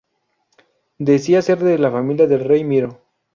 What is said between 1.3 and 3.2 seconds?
ser de la familia del rey Miro.